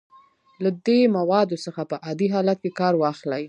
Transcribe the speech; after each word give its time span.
له 0.63 0.69
دې 0.85 0.99
موادو 1.17 1.57
څخه 1.65 1.81
په 1.91 1.95
عادي 2.05 2.27
حالت 2.33 2.57
کې 2.63 2.71
کار 2.79 2.93
واخلئ. 3.01 3.39